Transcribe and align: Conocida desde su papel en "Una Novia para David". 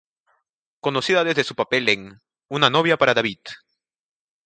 Conocida 0.79 1.23
desde 1.23 1.43
su 1.43 1.53
papel 1.53 1.87
en 1.87 2.19
"Una 2.49 2.71
Novia 2.71 2.97
para 2.97 3.13
David". 3.13 3.37